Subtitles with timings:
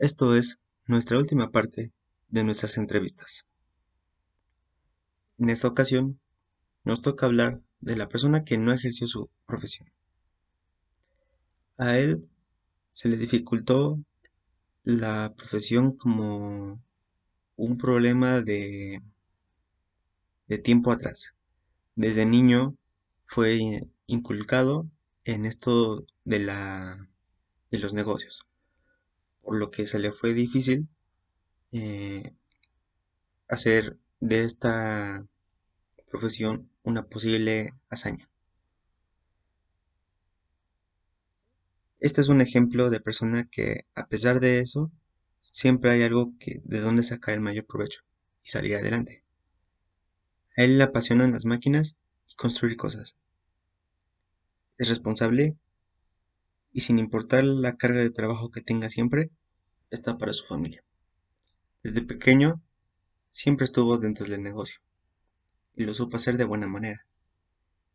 [0.00, 1.92] Esto es nuestra última parte
[2.30, 3.44] de nuestras entrevistas.
[5.36, 6.18] En esta ocasión
[6.84, 9.92] nos toca hablar de la persona que no ejerció su profesión.
[11.76, 12.26] A él
[12.92, 14.00] se le dificultó
[14.84, 16.82] la profesión como
[17.56, 19.02] un problema de,
[20.48, 21.34] de tiempo atrás.
[21.94, 22.74] Desde niño
[23.26, 24.88] fue inculcado
[25.24, 27.06] en esto de la
[27.70, 28.46] de los negocios
[29.42, 30.88] por lo que se le fue difícil
[31.72, 32.34] eh,
[33.48, 35.26] hacer de esta
[36.10, 38.28] profesión una posible hazaña.
[42.00, 44.90] Este es un ejemplo de persona que, a pesar de eso,
[45.42, 48.00] siempre hay algo que, de donde sacar el mayor provecho
[48.42, 49.22] y salir adelante.
[50.56, 53.16] A él le apasionan las máquinas y construir cosas.
[54.78, 55.56] Es responsable
[56.72, 59.30] y sin importar la carga de trabajo que tenga siempre,
[59.90, 60.84] está para su familia.
[61.82, 62.60] Desde pequeño
[63.30, 64.80] siempre estuvo dentro del negocio
[65.74, 67.06] y lo supo hacer de buena manera.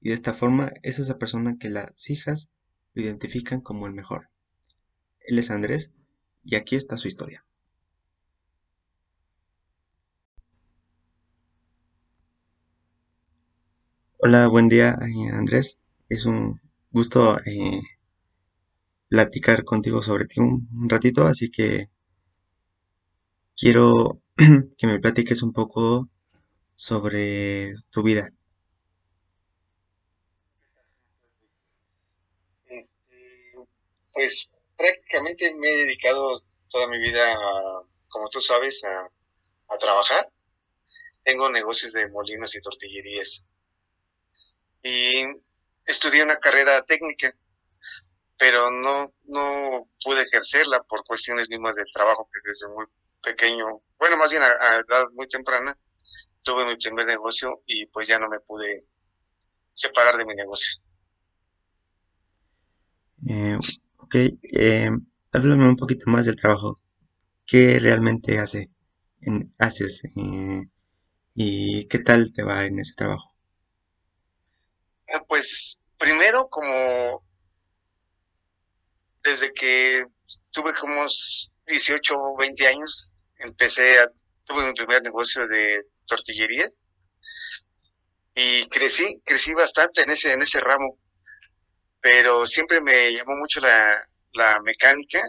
[0.02, 2.50] Y de esta forma es esa persona que las hijas
[2.94, 4.30] lo identifican como el mejor.
[5.22, 5.92] Él es Andrés
[6.44, 7.46] y aquí está su historia.
[14.18, 15.78] Hola, buen día eh, Andrés.
[16.10, 16.60] Es un
[16.92, 17.82] gusto eh,
[19.10, 21.90] platicar contigo sobre ti un, ratito, así que
[23.56, 24.22] quiero
[24.78, 26.10] que me platiques un poco
[26.76, 28.30] sobre tu vida.
[32.66, 33.56] Este,
[34.14, 37.36] pues prácticamente me he dedicado toda mi vida,
[38.10, 39.10] como tú sabes, a,
[39.74, 40.30] a trabajar.
[41.24, 43.46] Tengo negocios de molinos y tortillerías.
[44.84, 45.24] Y
[45.86, 47.34] estudié una carrera técnica
[48.38, 52.86] pero no, no pude ejercerla por cuestiones mismas del trabajo que desde muy
[53.24, 55.78] pequeño, bueno, más bien a, edad muy temprana,
[56.44, 58.86] tuve mi primer negocio y pues ya no me pude
[59.74, 60.80] separar de mi negocio.
[63.28, 63.58] Eh,
[63.98, 64.90] ok, eh,
[65.34, 66.80] háblame un poquito más del trabajo.
[67.48, 68.70] ¿Qué realmente hace,
[69.22, 70.68] en, haces eh,
[71.34, 73.36] y qué tal te va en ese trabajo?
[75.08, 77.24] Eh, pues primero como
[79.26, 80.06] desde que
[80.52, 81.06] tuve como
[81.66, 84.12] 18 o 20 años, empecé a,
[84.46, 86.84] tuve mi primer negocio de tortillerías
[88.36, 91.00] y crecí, crecí bastante en ese, en ese ramo,
[92.00, 95.22] pero siempre me llamó mucho la, la mecánica,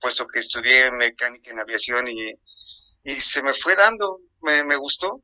[0.00, 2.32] puesto que estudié mecánica en aviación y,
[3.04, 5.22] y se me fue dando, me, me gustó.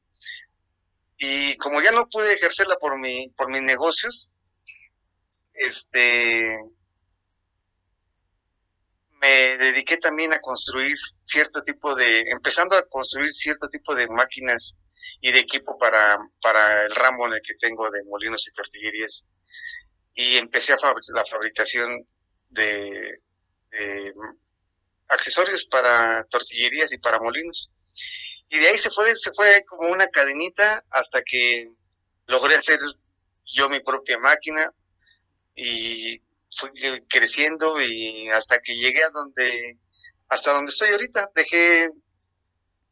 [1.19, 4.29] Y como ya no pude ejercerla por mi, por mis negocios,
[5.55, 6.57] este,
[9.21, 14.79] me dediqué también a construir cierto tipo de, empezando a construir cierto tipo de máquinas
[15.21, 19.27] y de equipo para, para el ramo en el que tengo de molinos y tortillerías.
[20.15, 20.79] Y empecé a
[21.15, 22.07] la fabricación
[22.51, 23.21] de,
[25.09, 27.71] accesorios para tortillerías y para molinos.
[28.49, 31.71] Y de ahí se fue, se fue como una cadenita hasta que
[32.27, 32.79] logré hacer
[33.47, 34.73] yo mi propia máquina
[35.55, 36.21] y
[36.59, 36.71] fui
[37.09, 39.79] creciendo y hasta que llegué a donde,
[40.29, 41.31] hasta donde estoy ahorita.
[41.35, 41.89] Dejé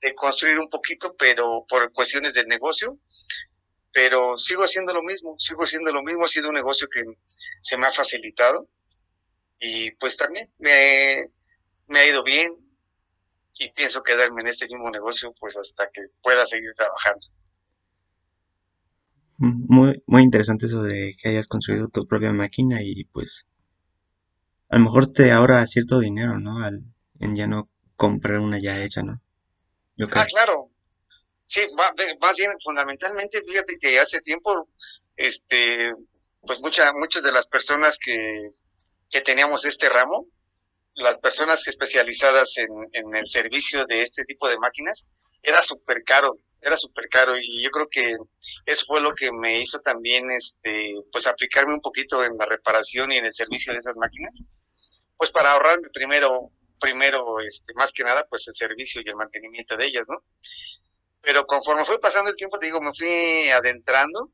[0.00, 2.98] de construir un poquito, pero por cuestiones del negocio,
[3.92, 7.02] pero sigo haciendo lo mismo, sigo haciendo lo mismo, ha sido un negocio que
[7.62, 8.68] se me ha facilitado
[9.58, 11.30] y pues también me,
[11.88, 12.54] me ha ido bien
[13.58, 17.26] y pienso quedarme en este mismo negocio pues hasta que pueda seguir trabajando.
[19.38, 23.46] Muy, muy interesante eso de que hayas construido tu propia máquina y pues
[24.68, 26.64] a lo mejor te ahorra cierto dinero, ¿no?
[26.64, 26.82] Al,
[27.20, 29.20] en ya no comprar una ya hecha, ¿no?
[29.96, 30.22] Yo creo.
[30.22, 30.70] Ah, claro.
[31.46, 31.60] Sí,
[32.20, 34.68] más bien fundamentalmente, fíjate que hace tiempo,
[35.16, 35.92] este,
[36.40, 38.50] pues muchas muchas de las personas que,
[39.08, 40.26] que teníamos este ramo,
[40.94, 45.06] las personas especializadas en, en el servicio de este tipo de máquinas,
[45.42, 48.16] era súper caro era súper caro y yo creo que
[48.64, 53.12] eso fue lo que me hizo también este pues aplicarme un poquito en la reparación
[53.12, 54.42] y en el servicio de esas máquinas.
[55.16, 56.50] Pues para ahorrarme primero
[56.80, 60.18] primero este más que nada pues el servicio y el mantenimiento de ellas no
[61.22, 64.30] pero conforme fue pasando el tiempo digo me fui adentrando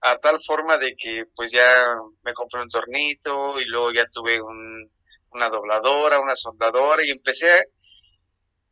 [0.00, 1.66] a tal forma de que pues ya
[2.22, 4.90] me compré un tornito y luego ya tuve un,
[5.30, 7.48] una dobladora una soldadora y empecé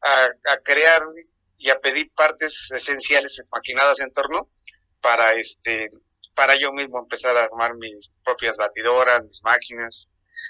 [0.02, 1.02] a crear
[1.58, 4.49] y a pedir partes esenciales maquinadas en torno
[5.00, 5.88] para este
[6.35, 10.06] para yo mismo empezar a armar mis propias batidoras, mis máquinas,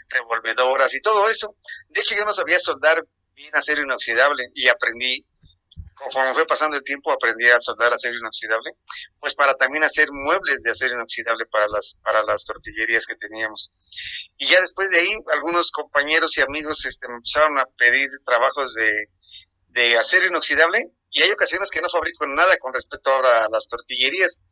[0.09, 1.55] revolvedoras y todo eso.
[1.89, 5.25] De hecho, yo no sabía soldar bien acero inoxidable y aprendí
[5.97, 8.73] conforme fue pasando el tiempo aprendí a soldar acero inoxidable,
[9.19, 13.71] pues para también hacer muebles de acero inoxidable para las, para las tortillerías que teníamos.
[14.37, 19.09] Y ya después de ahí, algunos compañeros y amigos este, empezaron a pedir trabajos de,
[19.77, 20.79] de acero inoxidable
[21.11, 24.43] y hay ocasiones que no fabrico nada con respecto ahora a las tortillerías,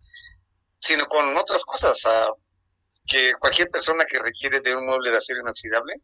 [0.78, 1.98] sino con otras cosas,
[3.06, 5.94] que cualquier persona que requiere de un mueble de acero inoxidable,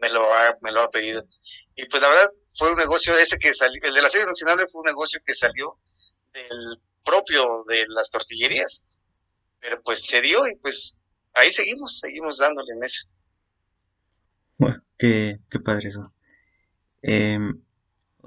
[0.00, 1.24] me lo ha, me lo ha pedido.
[1.74, 4.68] Y pues la verdad fue un negocio ese que salió, el de la serie inoxidable
[4.68, 5.78] fue un negocio que salió
[6.32, 8.84] del propio de las tortillerías.
[9.58, 10.94] Pero pues se dio y pues
[11.34, 13.08] ahí seguimos, seguimos dándole en eso.
[14.58, 16.12] Bueno, qué, qué padre eso.
[17.00, 17.62] Em,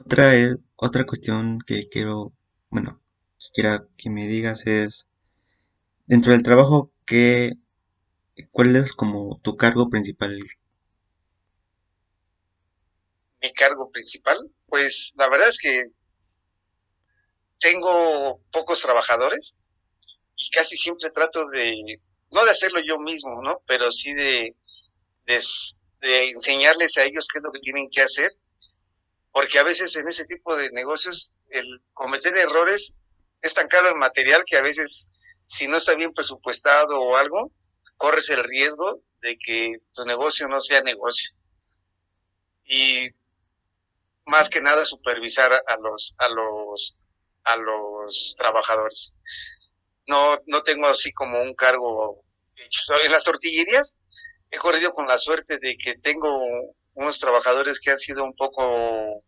[0.06, 0.32] otra,
[0.76, 2.34] otra cuestión que quiero,
[2.70, 3.02] bueno,
[3.54, 5.08] quiera que me digas es,
[6.06, 7.54] dentro del trabajo, ¿qué,
[8.52, 10.40] ¿cuál es como tu cargo principal?
[13.42, 14.38] mi cargo principal?
[14.68, 15.92] Pues la verdad es que
[17.60, 19.56] tengo pocos trabajadores
[20.36, 22.00] y casi siempre trato de,
[22.32, 23.62] no de hacerlo yo mismo, ¿no?
[23.68, 24.56] Pero sí de,
[25.26, 28.32] de, enseñarles a ellos qué es lo que tienen que hacer,
[29.36, 32.94] porque a veces en ese tipo de negocios el cometer errores
[33.42, 35.10] es tan caro el material que a veces
[35.46, 37.52] si no está bien presupuestado o algo,
[37.98, 41.36] corres el riesgo de que tu negocio no sea negocio.
[42.64, 43.10] Y
[44.26, 46.96] más que nada supervisar a los, a los,
[47.44, 49.16] a los trabajadores.
[50.08, 52.24] No, no tengo así como un cargo
[52.56, 52.96] hecho.
[53.04, 53.98] En las tortillerías
[54.50, 59.24] he corrido con la suerte de que tengo unos trabajadores que han sido un poco,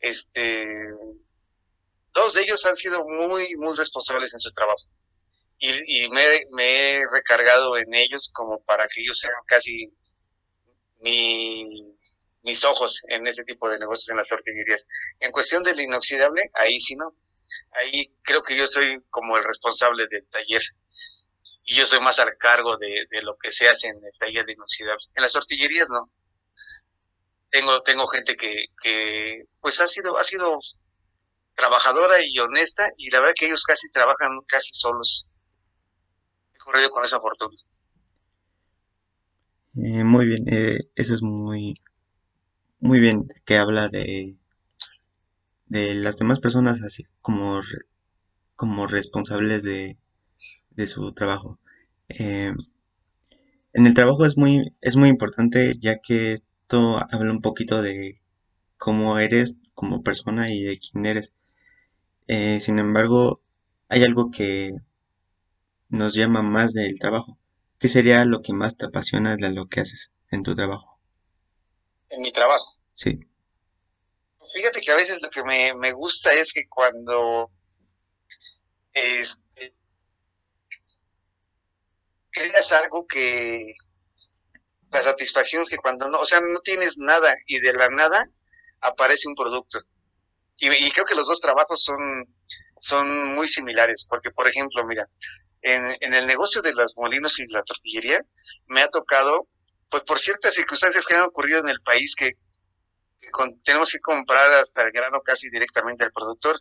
[0.00, 0.66] este,
[2.12, 4.88] dos de ellos han sido muy, muy responsables en su trabajo.
[5.58, 9.92] Y, y me, me, he recargado en ellos como para que ellos sean casi
[11.00, 11.96] mi,
[12.42, 14.86] mis ojos en ese tipo de negocios en las tortillerías.
[15.20, 17.14] En cuestión del inoxidable, ahí sí no.
[17.72, 20.62] Ahí creo que yo soy como el responsable del taller
[21.64, 24.52] y yo soy más al cargo de, lo que se hace en el taller de
[24.52, 25.04] inoxidable.
[25.14, 26.10] En las tortillerías no.
[27.54, 28.52] Tengo, tengo gente que,
[28.82, 30.58] que pues ha sido, ha sido
[31.56, 35.26] trabajadora y honesta y la verdad que ellos casi trabajan casi solos.
[36.64, 37.56] Corrido con esa fortuna.
[39.76, 41.80] Eh, muy bien, eh, eso es muy,
[42.80, 44.38] muy bien que habla de,
[45.66, 47.60] de las demás personas así como,
[48.56, 49.98] como responsables de,
[50.70, 51.58] de su trabajo.
[52.08, 52.52] Eh,
[53.74, 58.22] en el trabajo es muy, es muy importante ya que esto habla un poquito de
[58.78, 61.34] cómo eres como persona y de quién eres.
[62.26, 63.42] Eh, sin embargo,
[63.90, 64.72] hay algo que
[65.90, 67.38] nos llama más del trabajo.
[67.78, 70.98] ¿Qué sería lo que más te apasiona de lo que haces en tu trabajo?
[72.08, 72.78] En mi trabajo.
[72.94, 73.20] Sí.
[74.54, 77.50] Fíjate que a veces lo que me, me gusta es que cuando
[78.94, 79.74] este,
[82.30, 83.74] creas algo que
[84.94, 88.24] la satisfacción es que cuando no, o sea, no tienes nada y de la nada
[88.80, 89.80] aparece un producto.
[90.56, 91.98] Y, creo que los dos trabajos son,
[92.78, 95.08] son muy similares, porque por ejemplo, mira,
[95.62, 98.20] en, en el negocio de los molinos y la tortillería,
[98.66, 99.48] me ha tocado,
[99.90, 102.34] pues por ciertas circunstancias que han ocurrido en el país que
[103.64, 106.56] tenemos que comprar hasta el grano casi directamente al productor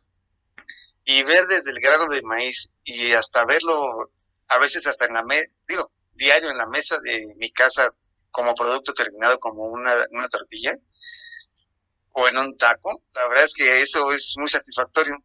[1.06, 4.12] y ver desde el grano de maíz y hasta verlo
[4.48, 7.94] a veces hasta en la mesa, digo, diario en la mesa de mi casa
[8.34, 10.76] como producto terminado como una, una tortilla
[12.14, 15.16] o en un taco, la verdad es que eso es muy satisfactorio.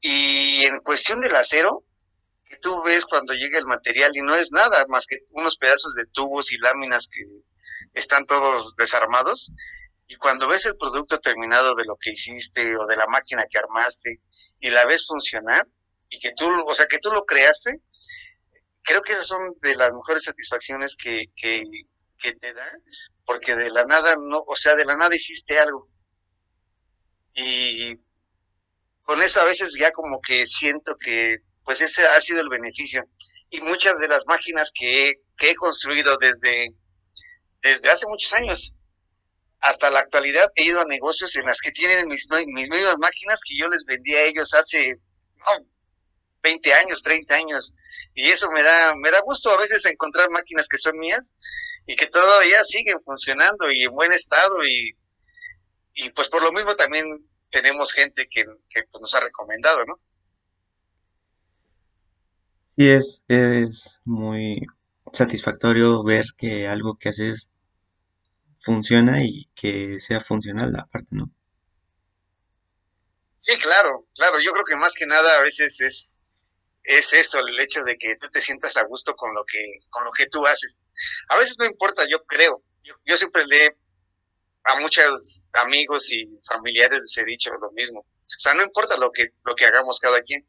[0.00, 1.84] Y en cuestión del acero,
[2.44, 5.94] que tú ves cuando llega el material y no es nada más que unos pedazos
[5.94, 7.22] de tubos y láminas que
[7.94, 9.52] están todos desarmados
[10.06, 13.58] y cuando ves el producto terminado de lo que hiciste o de la máquina que
[13.58, 14.20] armaste
[14.60, 15.66] y la ves funcionar
[16.08, 17.80] y que tú, o sea, que tú lo creaste,
[18.82, 21.64] creo que esas son de las mejores satisfacciones que, que,
[22.40, 22.70] te da,
[23.24, 25.88] porque de la nada no, o sea, de la nada hiciste algo.
[27.34, 27.96] Y
[29.02, 33.04] con eso a veces ya como que siento que pues ese ha sido el beneficio.
[33.50, 36.74] Y muchas de las máquinas que, que he construido desde
[37.62, 38.74] desde hace muchos años.
[39.60, 43.38] Hasta la actualidad he ido a negocios en las que tienen mis, mis mismas máquinas
[43.46, 44.98] que yo les vendí a ellos hace
[46.42, 47.72] 20 años, 30 años.
[48.14, 51.34] Y eso me da, me da gusto a veces encontrar máquinas que son mías
[51.86, 54.96] y que todavía siguen funcionando y en buen estado y,
[55.94, 57.06] y pues por lo mismo también
[57.50, 60.00] tenemos gente que, que pues nos ha recomendado, ¿no?
[62.76, 64.60] Sí, es, es muy
[65.12, 67.50] satisfactorio ver que algo que haces
[68.60, 71.30] funciona y que sea funcional aparte, ¿no?
[73.40, 74.40] Sí, claro, claro.
[74.40, 76.10] Yo creo que más que nada a veces es,
[76.84, 80.04] es eso, el hecho de que tú te sientas a gusto con lo que, con
[80.04, 80.78] lo que tú haces.
[81.28, 82.62] A veces no importa, yo creo.
[82.82, 83.76] Yo, yo siempre le
[84.64, 88.00] a muchos amigos y familiares les he dicho lo mismo.
[88.00, 90.46] O sea, no importa lo que, lo que hagamos cada quien,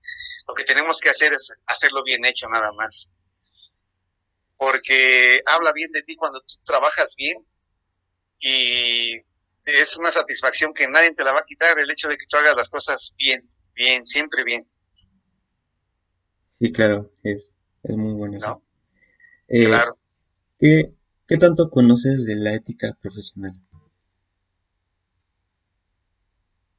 [0.48, 3.12] lo que tenemos que hacer es hacerlo bien hecho nada más.
[4.58, 7.46] Porque habla bien de ti cuando tú trabajas bien
[8.40, 9.18] y
[9.66, 12.38] es una satisfacción que nadie te la va a quitar el hecho de que tú
[12.38, 14.68] hagas las cosas bien, bien, siempre bien.
[16.64, 17.50] Sí, claro, es,
[17.84, 18.38] es muy bueno.
[18.40, 18.64] ¿No?
[19.50, 19.98] Eh, claro.
[20.58, 20.94] ¿qué,
[21.28, 23.52] ¿Qué tanto conoces de la ética profesional?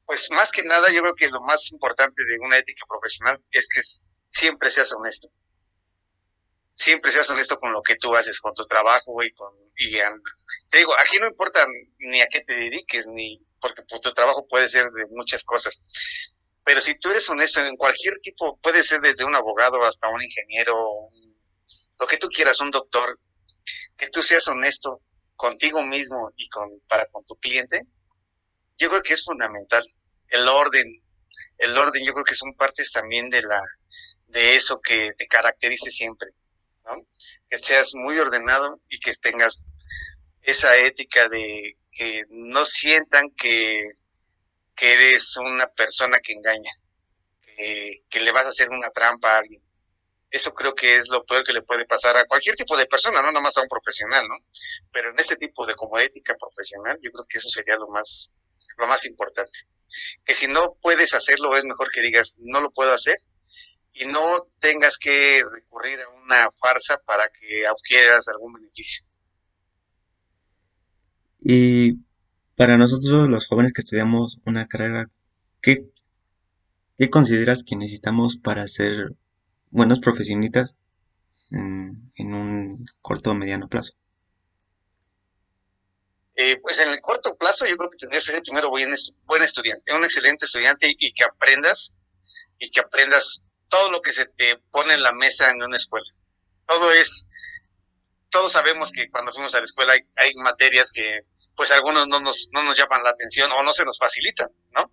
[0.06, 3.68] Pues más que nada, yo creo que lo más importante de una ética profesional es
[3.68, 3.82] que
[4.30, 5.28] siempre seas honesto.
[6.72, 9.52] Siempre seas honesto con lo que tú haces, con tu trabajo y con...
[9.76, 9.98] Y,
[10.70, 11.66] te digo, aquí no importa
[11.98, 15.82] ni a qué te dediques, ni porque tu trabajo puede ser de muchas cosas.
[16.64, 20.22] Pero si tú eres honesto en cualquier tipo, puede ser desde un abogado hasta un
[20.22, 20.74] ingeniero,
[22.00, 23.20] lo que tú quieras, un doctor,
[23.96, 25.02] que tú seas honesto
[25.36, 27.82] contigo mismo y con, para con tu cliente,
[28.78, 29.84] yo creo que es fundamental.
[30.28, 31.02] El orden,
[31.58, 33.60] el orden yo creo que son partes también de la,
[34.26, 36.30] de eso que te caracterice siempre,
[36.84, 37.06] ¿no?
[37.48, 39.62] Que seas muy ordenado y que tengas
[40.42, 43.92] esa ética de que no sientan que,
[44.74, 46.70] que eres una persona que engaña,
[47.44, 49.62] que, le vas a hacer una trampa a alguien.
[50.30, 53.20] Eso creo que es lo peor que le puede pasar a cualquier tipo de persona,
[53.22, 54.34] no nada más a un profesional, ¿no?
[54.90, 58.32] Pero en este tipo de como ética profesional, yo creo que eso sería lo más,
[58.76, 59.60] lo más importante.
[60.24, 63.14] Que si no puedes hacerlo, es mejor que digas, no lo puedo hacer,
[63.94, 69.04] y no tengas que recurrir a una farsa para que adquieras algún beneficio.
[71.40, 71.92] Y
[72.56, 75.08] para nosotros los jóvenes que estudiamos una carrera,
[75.60, 75.90] ¿qué,
[77.10, 79.12] consideras que necesitamos para ser
[79.70, 80.76] buenos profesionistas
[81.50, 83.94] en, un corto o mediano plazo?
[86.36, 88.92] Eh, pues en el corto plazo yo creo que tendrías que ser primero buen,
[89.24, 91.94] buen estudiante, un excelente estudiante y, que aprendas
[92.58, 96.06] y que aprendas todo lo que se te pone en la mesa en una escuela.
[96.66, 97.26] Todo es,
[98.30, 101.20] todos sabemos que cuando fuimos a la escuela hay materias que
[101.56, 104.90] pues algunos no nos, no nos llaman la atención o no se nos facilitan, ¿no?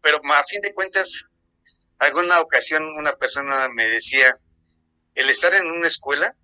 [0.00, 1.24] Pero a fin de cuentas,
[1.98, 4.36] alguna ocasión una persona me decía,
[5.14, 6.34] el estar en una escuela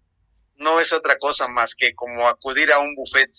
[0.57, 3.31] no es otra cosa más que como acudir a un buffet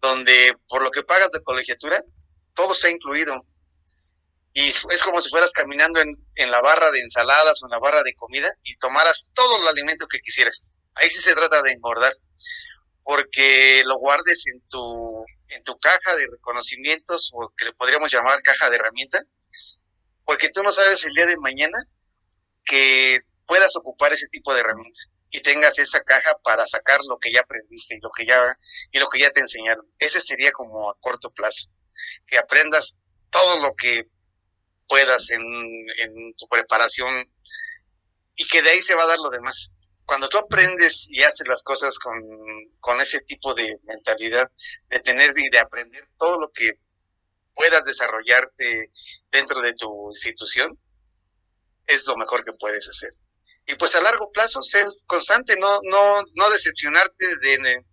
[0.00, 2.02] donde por lo que pagas de colegiatura,
[2.54, 3.40] todo está incluido.
[4.52, 7.78] Y es como si fueras caminando en, en la barra de ensaladas o en la
[7.78, 10.74] barra de comida y tomaras todo el alimento que quisieras.
[10.94, 12.12] Ahí sí se trata de engordar,
[13.06, 18.42] porque lo guardes en tu, en tu caja de reconocimientos o que le podríamos llamar
[18.42, 19.20] caja de herramienta,
[20.24, 21.78] porque tú no sabes el día de mañana
[22.64, 27.32] que puedas ocupar ese tipo de herramientas y tengas esa caja para sacar lo que
[27.32, 28.42] ya aprendiste y lo que ya
[28.90, 29.86] y lo que ya te enseñaron.
[30.00, 31.68] Ese sería como a corto plazo,
[32.26, 32.96] que aprendas
[33.30, 34.08] todo lo que
[34.88, 37.30] puedas en, en tu preparación
[38.34, 39.70] y que de ahí se va a dar lo demás.
[40.06, 42.14] Cuando tú aprendes y haces las cosas con,
[42.78, 44.46] con ese tipo de mentalidad,
[44.88, 46.78] de tener y de aprender todo lo que
[47.54, 48.90] puedas desarrollarte
[49.30, 50.78] dentro de tu institución,
[51.86, 53.10] es lo mejor que puedes hacer.
[53.66, 57.84] Y pues a largo plazo ser constante, no, no, no decepcionarte de,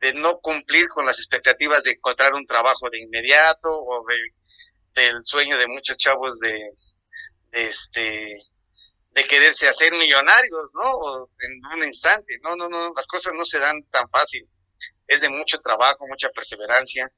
[0.00, 5.24] de no cumplir con las expectativas de encontrar un trabajo de inmediato o de, del
[5.24, 6.58] sueño de muchos chavos de,
[7.52, 8.36] de este
[9.14, 11.28] de quererse hacer millonarios, ¿no?
[11.40, 12.38] en un instante.
[12.42, 14.48] No, no, no, las cosas no se dan tan fácil.
[15.06, 17.10] Es de mucho trabajo, mucha perseverancia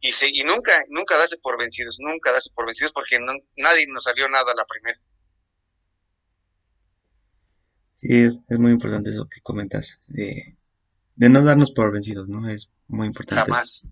[0.00, 3.86] y, se, y nunca, nunca darse por vencidos, nunca darse por vencidos porque no, nadie
[3.88, 4.98] nos salió nada a la primera.
[8.00, 10.56] Sí, es, es muy importante eso que comentas, de,
[11.16, 12.48] de no darnos por vencidos, ¿no?
[12.48, 13.50] Es muy importante.
[13.50, 13.88] Jamás.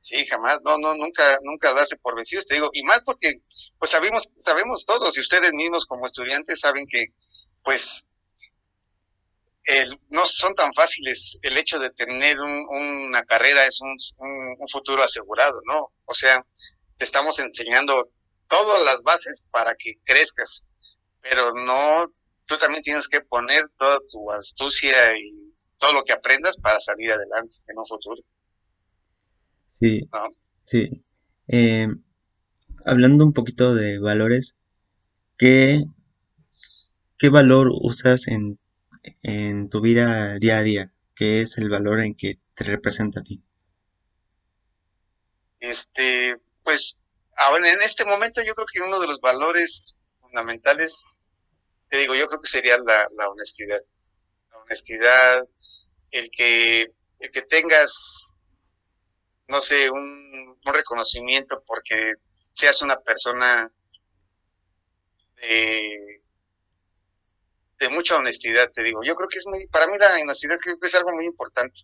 [0.00, 3.42] Sí, jamás, no, no, nunca, nunca darse por vencidos, te digo, y más porque,
[3.84, 7.08] pues sabemos, sabemos todos, y ustedes mismos como estudiantes saben que,
[7.62, 8.06] pues,
[9.64, 14.56] el, no son tan fáciles el hecho de tener un, una carrera es un, un,
[14.58, 15.92] un, futuro asegurado, ¿no?
[16.06, 16.42] O sea,
[16.96, 18.08] te estamos enseñando
[18.48, 20.64] todas las bases para que crezcas,
[21.20, 22.10] pero no
[22.46, 27.12] tú también tienes que poner toda tu astucia y todo lo que aprendas para salir
[27.12, 28.22] adelante en un futuro.
[29.78, 30.08] Sí,
[30.70, 31.04] sí.
[31.48, 31.88] Eh,
[32.84, 34.56] hablando un poquito de valores,
[35.38, 35.84] ¿qué,
[37.18, 38.58] qué valor usas en,
[39.22, 40.92] en tu vida día a día?
[41.14, 43.42] ¿Qué es el valor en que te representa a ti?
[45.60, 46.98] Este, pues,
[47.36, 51.20] ahora en este momento yo creo que uno de los valores fundamentales,
[51.88, 53.80] te digo, yo creo que sería la, la honestidad.
[54.50, 55.48] La honestidad,
[56.10, 58.34] el que, el que tengas,
[59.48, 62.12] no sé, un, un reconocimiento porque
[62.54, 63.70] seas una persona
[65.36, 66.20] de,
[67.90, 69.00] mucha honestidad, te digo.
[69.04, 71.82] Yo creo que es muy, para mí la honestidad creo que es algo muy importante,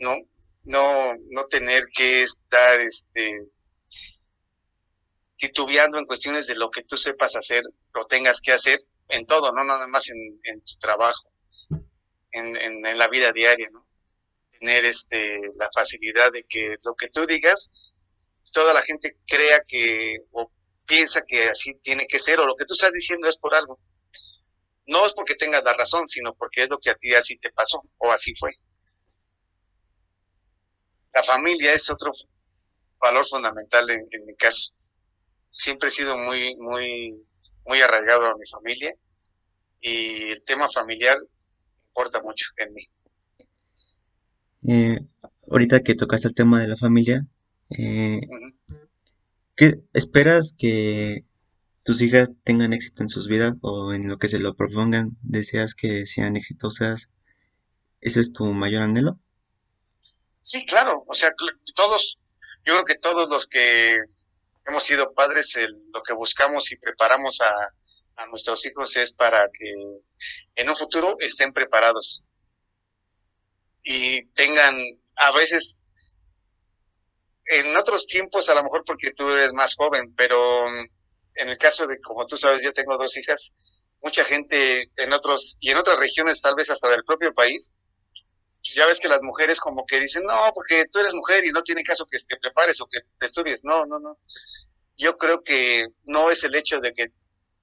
[0.00, 0.16] ¿no?
[0.64, 3.46] No, no tener que estar, este,
[5.36, 7.62] titubeando en cuestiones de lo que tú sepas hacer
[7.94, 11.30] o tengas que hacer en todo, no nada más en, tu trabajo,
[12.32, 13.86] en, en, en, la vida diaria, ¿no?
[14.58, 17.70] Tener este, la facilidad de que lo que tú digas,
[18.56, 20.50] toda la gente crea que o
[20.86, 23.78] piensa que así tiene que ser o lo que tú estás diciendo es por algo.
[24.86, 27.52] No es porque tengas la razón, sino porque es lo que a ti así te
[27.52, 28.52] pasó o así fue.
[31.12, 32.12] La familia es otro
[32.98, 34.72] valor fundamental en, mi caso
[35.50, 37.14] siempre he sido muy, muy,
[37.66, 38.94] muy arraigado a mi familia
[39.82, 41.18] y el tema familiar
[41.88, 42.82] importa mucho en mí.
[44.68, 44.98] Eh,
[45.50, 47.26] ahorita que tocaste el tema de la familia,
[47.70, 48.20] eh,
[49.56, 51.24] ¿qué esperas que
[51.84, 55.16] tus hijas tengan éxito en sus vidas o en lo que se lo propongan?
[55.22, 57.10] ¿Deseas que sean exitosas?
[58.00, 59.18] ¿Ese es tu mayor anhelo?
[60.42, 61.34] Sí, claro, o sea,
[61.74, 62.20] todos,
[62.64, 63.98] yo creo que todos los que
[64.66, 65.58] hemos sido padres,
[65.92, 67.72] lo que buscamos y preparamos a,
[68.28, 69.74] nuestros hijos es para que
[70.54, 72.24] en un futuro estén preparados
[73.82, 74.74] y tengan,
[75.16, 75.78] a veces,
[77.46, 81.86] en otros tiempos, a lo mejor porque tú eres más joven, pero en el caso
[81.86, 83.54] de, como tú sabes, yo tengo dos hijas,
[84.02, 87.72] mucha gente en otros, y en otras regiones, tal vez hasta del propio país,
[88.62, 91.62] ya ves que las mujeres como que dicen, no, porque tú eres mujer y no
[91.62, 93.64] tiene caso que te prepares o que te estudies.
[93.64, 94.18] No, no, no
[94.96, 97.12] yo creo que no es el hecho de que,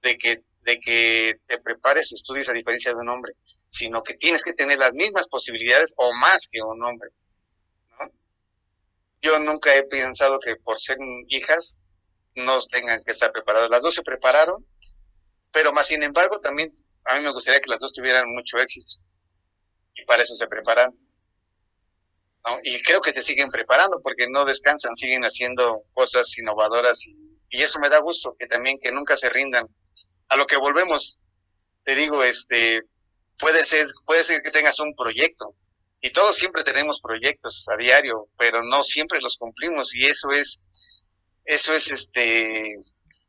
[0.02, 3.34] de que, de que te prepares o estudies a diferencia de un hombre,
[3.68, 7.10] sino que tienes que tener las mismas posibilidades o más que un hombre.
[9.24, 11.80] Yo nunca he pensado que por ser hijas
[12.34, 13.70] no tengan que estar preparadas.
[13.70, 14.66] Las dos se prepararon,
[15.50, 19.00] pero más sin embargo también a mí me gustaría que las dos tuvieran mucho éxito.
[19.94, 20.92] Y para eso se preparan.
[22.62, 27.62] Y creo que se siguen preparando porque no descansan, siguen haciendo cosas innovadoras y y
[27.62, 29.68] eso me da gusto, que también que nunca se rindan.
[30.28, 31.20] A lo que volvemos,
[31.84, 32.82] te digo, este,
[33.38, 35.54] puede ser, puede ser que tengas un proyecto,
[36.04, 40.60] y todos siempre tenemos proyectos a diario, pero no siempre los cumplimos, y eso es,
[41.46, 42.74] eso es este,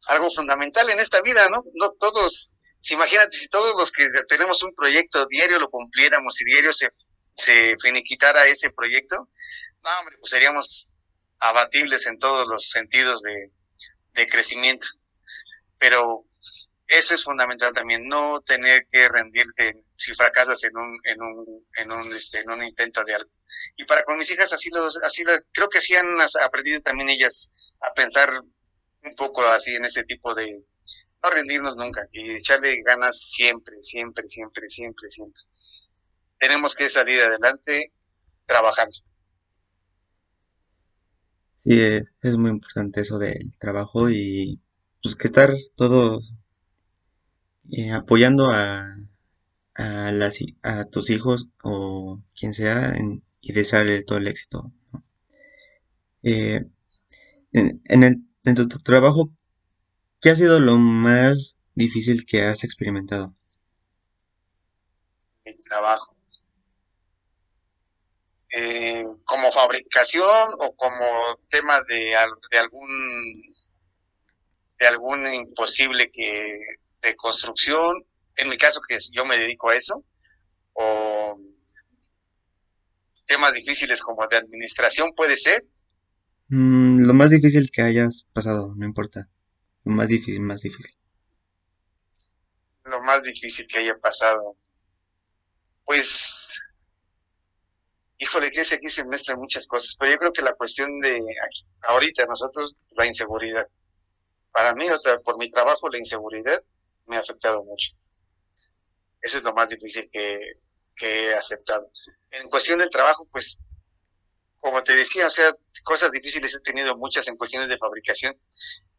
[0.08, 1.64] algo fundamental en esta vida, ¿no?
[1.76, 6.44] No todos, si imagínate si todos los que tenemos un proyecto diario lo cumpliéramos y
[6.44, 6.90] diario se,
[7.34, 9.30] se finiquitara ese proyecto,
[9.82, 10.96] no, hombre, pues seríamos
[11.40, 13.52] abatibles en todos los sentidos de,
[14.16, 14.88] de crecimiento.
[15.78, 16.26] Pero
[16.88, 21.92] eso es fundamental también, no tener que rendirte si fracasas en un, en un, en
[21.92, 23.32] un, este, en un intento de algo.
[23.76, 27.52] Y para con mis hijas así los, así creo que sí han aprendido también ellas
[27.82, 30.64] a pensar un poco así en ese tipo de,
[31.24, 35.42] no rendirnos nunca y echarle ganas siempre, siempre, siempre, siempre, siempre.
[36.40, 37.94] Tenemos que salir adelante
[38.46, 38.96] trabajando.
[41.64, 41.80] Sí,
[42.22, 44.62] es, muy importante eso del trabajo y
[45.02, 46.22] pues que estar todo
[47.72, 48.96] eh, apoyando a,
[49.76, 50.12] a,
[50.64, 52.96] a tus hijos o quien sea
[53.42, 54.72] y desearle todo el éxito.
[56.24, 56.66] Eh,
[57.54, 59.30] en, el, en tu, trabajo,
[60.22, 63.36] ¿qué ha sido lo más difícil que has experimentado?
[65.44, 66.16] El trabajo.
[68.58, 71.06] Eh, como fabricación o como
[71.50, 72.16] tema de,
[72.52, 73.44] de algún
[74.80, 76.60] de algún imposible que
[77.06, 80.04] de construcción en mi caso que yo me dedico a eso
[80.74, 81.40] o
[83.26, 85.66] temas difíciles como de administración puede ser.
[86.50, 89.30] Mm, lo más difícil que hayas pasado no importa.
[89.84, 90.92] Lo más difícil más difícil.
[92.84, 94.58] Lo más difícil que haya pasado.
[95.86, 96.60] Pues
[98.18, 101.22] híjole, que aquí se mezclan muchas cosas, pero yo creo que la cuestión de
[101.82, 103.68] ahorita nosotros, la inseguridad.
[104.52, 104.86] Para mí,
[105.24, 106.64] por mi trabajo, la inseguridad
[107.08, 107.96] me ha afectado mucho.
[109.22, 110.40] Eso es lo más difícil que,
[110.96, 111.92] que he aceptado.
[112.32, 113.60] En cuestión del trabajo, pues,
[114.60, 118.36] como te decía, o sea, cosas difíciles he tenido muchas en cuestiones de fabricación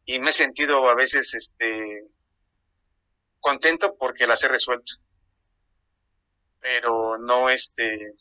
[0.05, 2.07] y me he sentido a veces, este,
[3.39, 4.93] contento porque las he resuelto.
[6.59, 8.13] Pero no, este,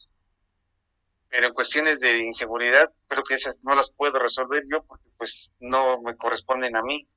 [1.29, 5.55] pero en cuestiones de inseguridad creo que esas no las puedo resolver yo porque pues
[5.59, 7.09] no me corresponden a mí.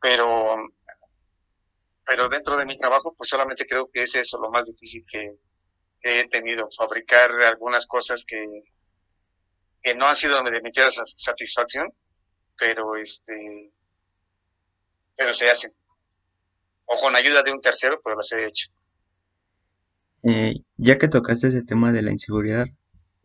[0.00, 0.56] Pero
[2.06, 5.36] pero dentro de mi trabajo pues solamente creo que es eso lo más difícil que,
[6.02, 8.62] he tenido, fabricar algunas cosas que,
[9.82, 10.70] que no han sido de mi
[11.16, 11.92] satisfacción,
[12.56, 13.72] pero este
[15.16, 15.72] pero se hacen.
[16.84, 18.68] O con ayuda de un tercero, pero las he hecho.
[20.22, 22.66] Eh, ya que tocaste ese tema de la inseguridad,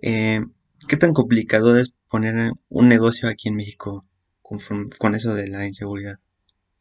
[0.02, 0.42] eh,
[0.88, 4.06] ¿qué tan complicado es poner un negocio aquí en México
[4.42, 6.16] con, eso de la inseguridad?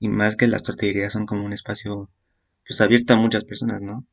[0.00, 2.10] Y más que las tortillerías son como un espacio
[2.66, 4.06] pues abierto a muchas personas, ¿no?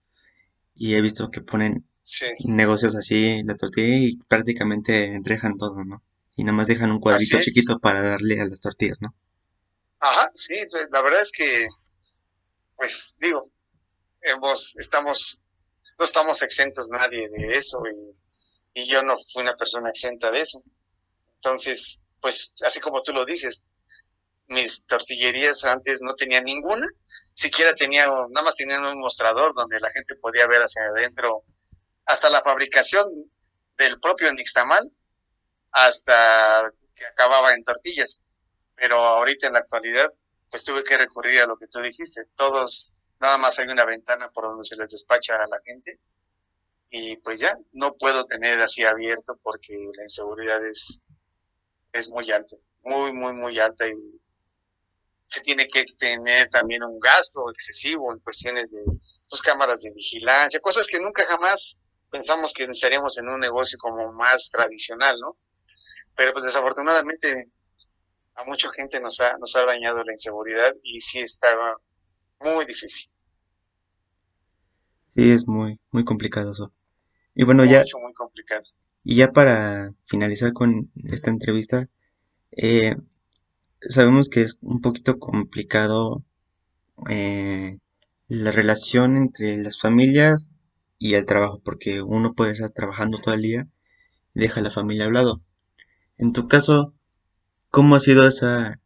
[0.75, 1.87] Y he visto que ponen
[2.45, 6.03] negocios así, la tortilla, y prácticamente enrejan todo, ¿no?
[6.35, 9.15] Y nada más dejan un cuadrito chiquito para darle a las tortillas, ¿no?
[9.99, 11.67] Ajá, sí, pues, la verdad es que,
[12.75, 13.51] pues digo,
[14.21, 15.39] hemos, estamos,
[15.97, 17.79] no estamos exentos nadie de eso
[18.73, 20.63] y, y yo no fui una persona exenta de eso.
[21.35, 23.63] Entonces, pues así como tú lo dices,
[24.47, 26.87] mis tortillerías antes no tenían ninguna,
[27.33, 31.43] siquiera tenía, nada más tenían un mostrador donde la gente podía ver hacia adentro,
[32.05, 33.07] hasta la fabricación
[33.77, 34.89] del propio nixtamal,
[35.71, 38.21] hasta que acababa en tortillas
[38.77, 40.13] pero ahorita en la actualidad,
[40.51, 42.25] pues tuve que recurrir a lo que tú dijiste.
[42.35, 45.99] Todos, nada más hay una ventana por donde se les despacha a la gente
[46.89, 51.01] y pues ya, no puedo tener así abierto porque la inseguridad es,
[51.91, 54.21] es muy alta, muy, muy, muy alta y
[55.27, 58.81] se tiene que tener también un gasto excesivo en cuestiones de
[59.29, 61.77] pues, cámaras de vigilancia, cosas que nunca jamás
[62.09, 65.37] pensamos que necesitaríamos en un negocio como más tradicional, ¿no?
[66.15, 67.51] Pero pues desafortunadamente
[68.35, 71.75] a mucha gente nos ha, nos ha dañado la inseguridad y sí estaba
[72.39, 73.09] muy difícil.
[75.15, 76.71] Sí, es muy, muy complicado eso.
[77.35, 77.83] Y bueno, ya...
[78.01, 78.61] muy complicado.
[79.03, 81.87] Y ya para finalizar con esta entrevista,
[82.51, 82.95] eh,
[83.89, 86.23] sabemos que es un poquito complicado
[87.09, 87.79] eh,
[88.27, 90.49] la relación entre las familias
[90.99, 93.67] y el trabajo, porque uno puede estar trabajando todo el día
[94.33, 95.41] y deja a la familia a un lado.
[96.17, 96.93] En tu caso,
[97.69, 98.79] ¿Cómo ha sido esa,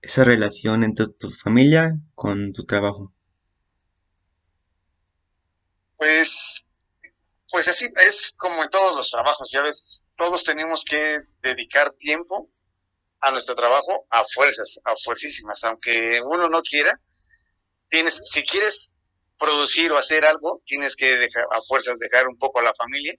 [0.00, 3.12] esa relación entre tu familia con tu trabajo?
[5.96, 6.30] Pues,
[7.50, 12.48] pues así es como en todos los trabajos, ya ves, todos tenemos que dedicar tiempo
[13.20, 16.98] a nuestro trabajo a fuerzas, a fuercísimas, aunque uno no quiera,
[17.88, 18.90] tienes, si quieres
[19.38, 23.14] producir o hacer algo, tienes que dejar, a fuerzas dejar un poco a la familia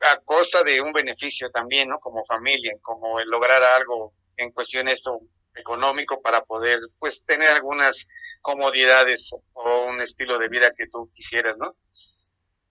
[0.00, 1.98] a costa de un beneficio también, ¿no?
[1.98, 5.20] Como familia, como el lograr algo en cuestión esto
[5.54, 8.06] económico para poder, pues, tener algunas
[8.42, 11.74] comodidades o un estilo de vida que tú quisieras, ¿no?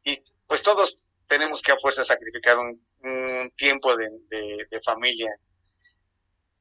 [0.03, 2.85] Y pues todos tenemos que a fuerza sacrificar un,
[3.55, 5.31] tiempo de, familia.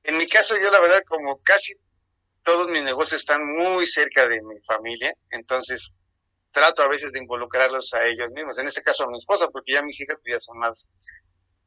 [0.02, 1.74] En mi caso, yo la verdad, como casi
[2.42, 5.92] todos mis negocios están muy cerca de mi familia, entonces
[6.50, 9.72] trato a veces de involucrarlos a ellos mismos, en este caso a mi esposa, porque
[9.72, 10.88] ya mis hijas pues, ya son más,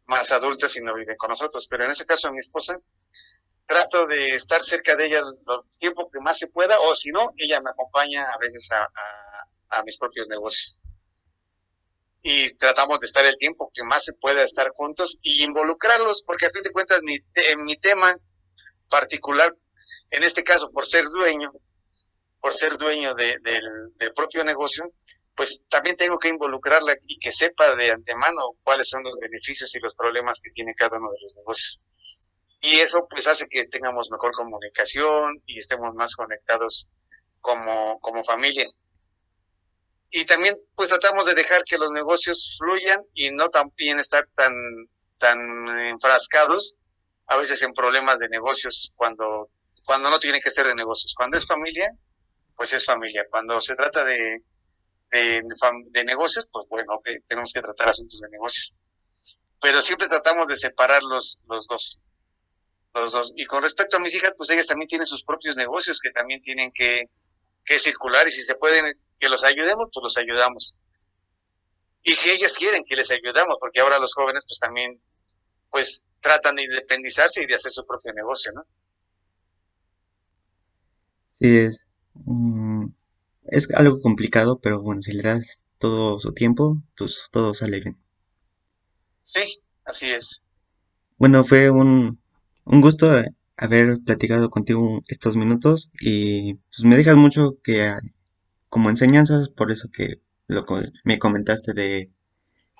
[0.05, 2.79] más adultas y no viven con nosotros, pero en este caso a mi esposa,
[3.67, 7.27] trato de estar cerca de ella el tiempo que más se pueda, o si no,
[7.35, 10.79] ella me acompaña a veces a, mis propios negocios.
[12.29, 16.47] Y tratamos de estar el tiempo que más se pueda estar juntos y involucrarlos, porque
[16.47, 17.17] a fin de cuentas mi,
[17.63, 18.13] mi tema
[18.89, 19.55] particular,
[20.11, 21.53] en este caso por ser dueño,
[22.41, 24.91] por ser dueño del, propio negocio,
[25.37, 29.79] pues también tengo que involucrarla y que sepa de antemano cuáles son los beneficios y
[29.79, 31.79] los problemas que tiene cada uno de los negocios.
[32.59, 36.89] Y eso pues hace que tengamos mejor comunicación y estemos más conectados
[37.39, 38.65] como, como familia.
[40.09, 44.53] Y también pues tratamos de dejar que los negocios fluyan y no también estar tan,
[45.17, 46.75] tan enfrascados
[47.27, 49.49] a veces en problemas de negocios cuando,
[49.85, 51.13] cuando no tienen que ser de negocios.
[51.15, 51.91] Cuando es familia,
[52.55, 53.25] pues es familia.
[53.29, 54.43] Cuando se trata de,
[55.11, 58.75] de, negocios, pues bueno, tenemos que tratar asuntos de negocios.
[59.61, 61.99] Pero siempre tratamos de separar los, los dos.
[62.93, 63.33] Los dos.
[63.35, 66.41] Y con respecto a mis hijas, pues ellas también tienen sus propios negocios que también
[66.41, 67.09] tienen que,
[67.65, 70.75] que circular y si se pueden que los ayudemos, pues los ayudamos.
[72.01, 74.99] Y si ellas quieren que les ayudamos, porque ahora los jóvenes pues también
[75.71, 78.63] pues tratan de independizarse y de hacer su propio negocio, ¿no?
[81.39, 81.83] Sí, es,
[82.25, 82.89] Mm,
[83.45, 87.97] es algo complicado, pero bueno, si le das todo su tiempo, pues todo sale bien.
[89.23, 90.41] Sí, así es.
[91.17, 92.19] Bueno, fue un,
[92.65, 93.11] un gusto
[93.57, 97.93] haber platicado contigo estos minutos y pues me dejas mucho que
[98.77, 100.63] como enseñanzas, por eso que lo,
[101.03, 102.11] me comentaste de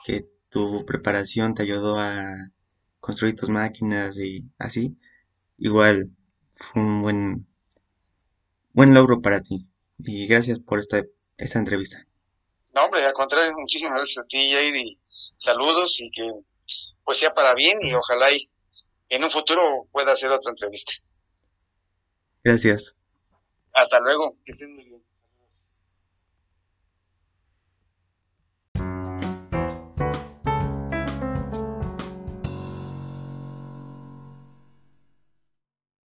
[0.06, 2.52] que tu preparación te ayudó a
[3.00, 4.96] construir tus máquinas y así,
[5.58, 6.12] igual
[6.52, 7.48] fue un buen,
[8.74, 9.68] buen logro para ti.
[9.98, 11.02] Y gracias por esta,
[11.36, 12.06] esta entrevista.
[12.76, 15.00] No, hombre, al contrario, muchísimas gracias a ti, Jair, y
[15.38, 16.32] saludos y que
[17.04, 18.48] pues sea para bien y ojalá y
[19.10, 20.92] en un futuro pueda hacer otra entrevista.
[22.44, 22.96] Gracias.
[23.74, 25.07] Hasta luego, que estén muy bien.